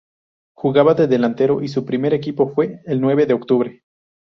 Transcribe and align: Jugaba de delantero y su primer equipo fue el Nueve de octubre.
Jugaba 0.55 0.95
de 0.95 1.05
delantero 1.05 1.61
y 1.61 1.67
su 1.67 1.85
primer 1.85 2.15
equipo 2.15 2.51
fue 2.55 2.81
el 2.87 2.99
Nueve 2.99 3.27
de 3.27 3.35
octubre. 3.35 3.83